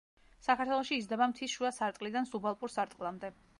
[0.45, 3.35] საქართველოში იზრდება მთის შუა სარტყლიდან სუბალპურ სარტყლამდე.